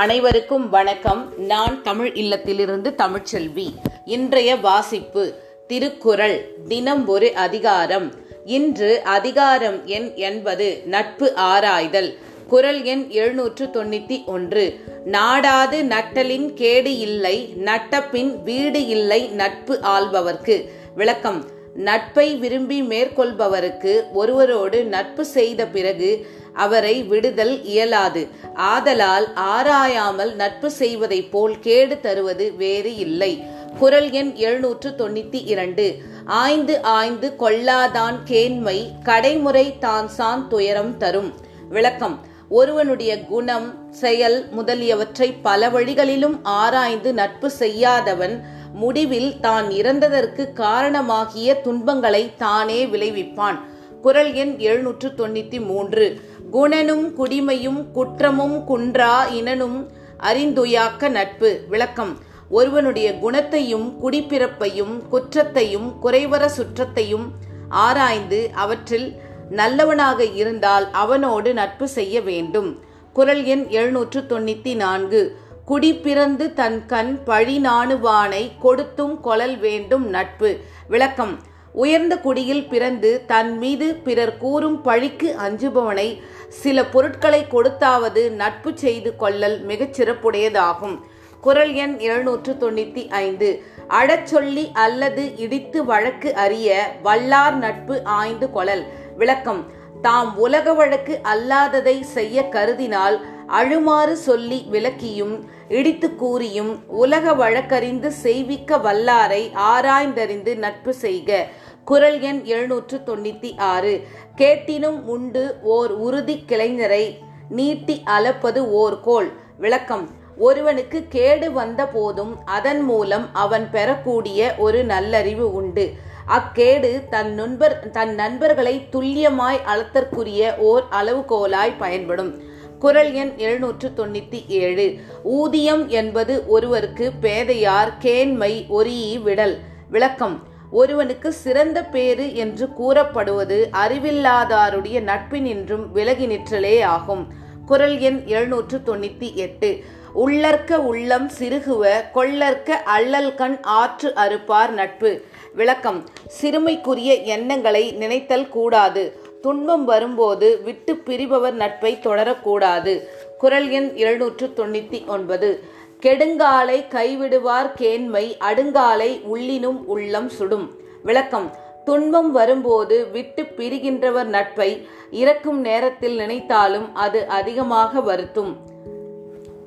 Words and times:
அனைவருக்கும் 0.00 0.70
வணக்கம். 0.70 1.32
நான் 1.38 1.82
தமிழ் 1.82 2.12
இல்லத்திலிருந்து 2.14 2.94
தமிழ்ச்செல்வி. 2.94 3.74
இன்றைய 4.04 4.56
வாசிப்பு 4.56 5.34
திருக்குறள் 5.66 6.54
தினம் 6.68 7.06
ஒரு 7.06 7.34
அதிகாரம். 7.34 8.12
இன்று 8.44 9.02
அதிகாரம் 9.04 9.86
எண் 9.86 10.12
என்பது 10.14 10.82
நட்பு 10.86 11.34
ஆராய்தல். 11.34 12.18
குரல் 12.48 12.82
எண் 12.82 13.08
எழுநூற்று 13.08 13.66
தொண்ணூத்தி 13.66 14.24
ஒன்று. 14.24 14.80
நாடாது 15.06 15.82
நட்டலின் 15.82 16.54
கேடு 16.54 16.98
இல்லை 16.98 17.54
நட்டப்பின் 17.64 18.42
வீடு 18.42 18.86
இல்லை 18.86 19.28
நட்பு 19.28 19.78
ஆள்பவர்க்கு. 19.82 20.68
விளக்கம் 20.94 21.44
நட்பை 21.74 22.36
விரும்பி 22.36 22.82
மேற்கொள்பவருக்கு 22.82 24.00
ஒருவரோடு 24.12 24.84
நட்பு 24.84 25.24
செய்த 25.24 25.66
பிறகு 25.66 26.26
அவரை 26.52 27.02
விடுதல் 27.02 27.62
இயலாது. 27.62 28.28
ஆதலால் 28.54 29.32
ஆராயாமல் 29.34 30.34
நட்பு 30.34 30.70
செய்வதைப் 30.70 31.32
போல் 31.32 31.58
கேடு 31.58 32.00
தருவது 32.00 32.52
வேறு 32.56 32.96
இல்லை. 32.96 33.42
குரல் 33.78 34.10
எண் 34.10 34.34
எழுநூற்று 34.34 34.94
தொண்ணூத்தி 34.98 35.42
இரண்டு. 35.44 35.96
ஆய்ந்து 36.24 36.82
ஆய்ந்து 36.82 37.34
கொள்ளாதான் 37.38 38.16
கேண்மை 38.30 38.88
கடைமுறை 39.02 39.78
தான் 39.78 40.08
சான் 40.08 40.48
துயரம் 40.48 40.96
தரும். 40.96 41.34
விளக்கம். 41.68 42.28
ஒருவனுடைய 42.48 43.20
குணம் 43.20 43.92
செயல் 43.92 44.48
முதலியவற்றை 44.50 45.32
பல 45.32 45.68
வழிகளிலும் 45.68 46.44
ஆராய்ந்து 46.44 47.14
நட்பு 47.14 47.50
செய்யாதவன் 47.50 48.44
முடிவில் 48.72 49.40
தான் 49.40 49.68
இறந்ததற்கு 49.68 50.52
காரணமாகிய 50.52 51.60
துன்பங்களை 51.60 52.36
தானே 52.36 52.86
விளைவிப்பான். 52.86 53.58
குரல் 54.02 54.32
எண் 54.32 54.56
எழுநூற்று 54.58 55.08
தொண்ணூற்றி 55.08 55.64
மூன்று. 55.64 56.20
குணனும் 56.50 57.16
குடிமையும் 57.18 57.90
குற்றமும் 57.92 58.64
குன்றா 58.68 59.32
இனனும் 59.32 59.90
அறிந்துயாக்க 60.20 61.08
நட்பு. 61.08 61.60
விளக்கம். 61.68 62.18
ஒருவனுடைய 62.50 63.18
குணத்தையும் 63.18 63.96
குடிப்பிறப்பையும் 64.02 65.08
குற்றத்தையும் 65.08 65.94
குறைவர 66.02 66.46
சுற்றத்தையும் 66.46 67.32
ஆராய்ந்து 67.68 68.50
அவற்றில் 68.54 69.20
நல்லவனாக 69.50 70.24
இருந்தால் 70.24 70.90
அவனோடு 70.90 71.54
நட்பு 71.54 71.88
செய்ய 71.88 72.20
வேண்டும். 72.20 72.80
குரல் 73.12 73.44
எண் 73.44 73.66
எழுநூற்று 73.68 74.20
தொண்ணூற்றி 74.20 74.76
நான்கு. 74.76 75.36
குடி 75.70 75.94
பிறந்து 75.94 76.52
தன் 76.52 76.86
கண் 76.86 77.24
பழி 77.24 77.60
நாணுவானை 77.62 78.50
கொடுத்தும் 78.58 79.20
கொளல் 79.24 79.58
வேண்டும் 79.58 80.06
நட்பு. 80.08 80.56
விளக்கம். 80.88 81.38
உயர்ந்த 81.72 82.18
குடியில் 82.18 82.68
பிறந்து 82.68 83.22
தன் 83.26 83.58
மீது 83.58 83.94
பிறர் 83.94 84.36
கூறும் 84.36 84.82
பழிக்கு 84.82 85.36
அஞ்சுபவனை 85.46 86.22
சில 86.48 86.84
பொருட்களை 86.84 87.44
கொடுத்தாவது 87.50 88.30
நட்பு 88.30 88.70
செய்து 88.74 89.16
கொள்ளல் 89.16 89.60
மிகச் 89.62 90.02
சிறப்புடையதாகும். 90.02 90.96
குரல் 91.40 91.72
எண் 91.72 91.96
எழுநூற்று 91.98 92.56
தொண்ணூத்தி 92.60 93.10
ஐந்து 93.10 93.62
அடச்சொல்லி 93.88 94.70
அல்லது 94.72 95.36
இடித்து 95.36 95.84
வழக்கு 95.84 96.34
அறிய 96.34 96.94
வல்லார் 97.04 97.54
நட்பு 97.54 98.04
ஆய்ந்து 98.04 98.50
கொளல் 98.54 98.84
விளக்கம். 99.16 99.78
தாம் 100.02 100.36
உலக 100.36 100.74
வழக்கு 100.74 101.20
அல்லாததை 101.34 102.00
செய்ய 102.00 102.48
கருதினால் 102.52 103.16
அழுமாறு 103.58 104.12
சொல்லி 104.12 104.66
விளக்கியும் 104.72 105.34
இடித்து 105.68 106.16
கூறியும் 106.16 106.88
உலக 106.88 107.32
வழக்கறிந்து 107.34 108.06
செய்விக்க 108.06 108.76
வல்லாரை 108.76 109.42
ஆராய்ந்தறிந்து 109.72 110.56
நட்பு 110.56 110.94
செய்க. 110.94 111.46
குரல் 111.84 112.20
எண் 112.20 112.44
எழுநூற்று 112.44 113.00
தொண்ணூத்தி 113.06 113.58
ஆறு. 113.58 114.06
கேட்டினும் 114.36 115.00
உண்டு 115.04 115.58
ஓர் 115.62 115.90
உறுதி 115.90 116.44
கிளைஞரை 116.48 117.04
நீட்டி 117.48 118.02
அளப்பது 118.06 118.58
ஓர் 118.58 119.00
கோல். 119.00 119.32
விளக்கம். 119.58 120.08
ஒருவனுக்கு 120.36 121.04
கேடு 121.08 121.52
வந்த 121.52 121.86
போதும் 121.86 122.38
அதன் 122.44 122.80
மூலம் 122.80 123.26
அவன் 123.32 123.66
பெறக்கூடிய 123.70 124.54
ஒரு 124.58 124.84
நல்லறிவு 124.84 125.52
உண்டு. 125.52 125.92
அக்கேடு 126.26 127.02
தன் 127.10 127.34
நண்பர் 127.34 127.90
தன் 127.90 128.14
நண்பர்களை 128.14 128.74
துல்லியமாய் 128.92 129.60
அளத்தற்குரிய 129.72 130.56
ஓர் 130.56 130.84
அளவுகோலாய் 131.00 131.74
பயன்படும். 131.78 132.49
குரல் 132.80 133.12
எண் 133.12 133.32
எழுநூற்று 133.36 133.92
தொண்ணூற்றி 133.96 134.44
ஏழு. 134.48 134.96
ஊதியம் 135.22 135.88
என்பது 135.88 136.48
ஒருவருக்கு 136.48 137.12
பேதையார் 137.22 137.92
கேண்மை 138.00 138.64
ஒரியி 138.68 139.22
விடல். 139.22 139.58
விளக்கம். 139.90 140.42
ஒருவனுக்கு 140.70 141.32
சிறந்த 141.32 141.84
பேறு 141.84 142.34
என்று 142.34 142.72
கூறப்படுவது 142.72 143.68
அறிவில்லாதாருடைய 143.72 145.00
நட்பினின்றும் 145.00 145.90
விலகி 145.92 146.26
நிற்றலே 146.26 146.80
ஆகும். 146.80 147.32
குரல் 147.66 147.98
எண் 147.98 148.22
எழுநூற்று 148.26 148.80
தொண்ணூத்தி 148.86 149.34
எட்டு. 149.34 149.80
உள்ளற்க 150.14 150.74
உள்ளம் 150.74 151.30
சிறுகுவ 151.38 151.90
கொள்ளற்க 152.14 152.70
அல்லல் 152.70 153.34
கண் 153.34 153.58
ஆற்று 153.62 154.12
அறுப்பார் 154.16 154.70
நட்பு. 154.70 155.24
விளக்கம். 155.54 156.08
சிறுமைக்குரிய 156.40 157.24
எண்ணங்களை 157.24 157.92
நினைத்தல் 157.92 158.48
கூடாது. 158.48 159.20
துன்பம் 159.40 159.84
வரும்போது 159.84 160.60
விட்டு 160.62 160.96
பிரிபவர் 160.96 161.54
நட்பை 161.54 161.98
தொடரக்கூடாது. 162.02 163.00
குரல் 163.38 163.68
எண் 163.68 163.94
எழுநூற்று 163.94 164.46
தொண்ணூத்தி 164.46 165.06
ஒன்பது 165.06 165.60
கெடுங்காலை 166.02 166.84
கைவிடுவார் 166.88 167.72
கேண்மை 167.78 168.36
அடுங்காலை 168.38 169.20
உள்ளினும் 169.34 169.84
உள்ளம் 169.86 170.28
சுடும். 170.28 170.70
விளக்கம். 171.02 171.54
துன்பம் 171.84 172.32
வரும்போது 172.32 173.10
விட்டு 173.10 173.42
பிரிகின்றவர் 173.42 174.24
நட்பை 174.24 174.88
இறக்கும் 175.10 175.60
நேரத்தில் 175.60 176.16
நினைத்தாலும் 176.16 176.94
அது 176.94 177.26
அதிகமாக 177.26 178.00
வருத்தும். 178.00 178.56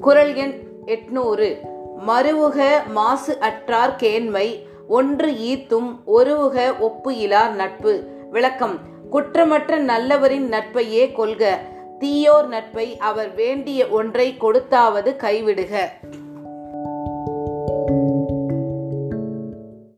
குரல் 0.00 0.34
எண் 0.34 0.62
எட்நூறு. 0.86 1.56
மறுவுக 2.06 2.68
மாசு 2.92 3.38
அற்றார் 3.40 3.96
கேண்மை 3.98 4.66
ஒன்று 4.88 5.30
ஈத்தும் 5.30 5.96
ஒருவுக 6.06 6.78
ஒப்பு 6.78 7.10
இலார் 7.10 7.50
நட்பு. 7.50 8.04
விளக்கம். 8.30 8.90
குற்றமற்ற 9.12 9.78
நல்லவரின் 9.78 10.48
நட்பையே 10.48 11.12
கொள்க. 11.12 11.60
தீயோர் 11.98 12.46
நட்பை 12.46 12.96
அவர் 12.96 13.34
வேண்டிய 13.34 13.88
ஒன்றை 13.88 14.36
கொடுத்தாவது 14.40 15.10
கைவிடுக. 15.16 15.74